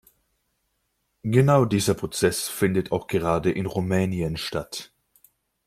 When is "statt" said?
4.35-4.91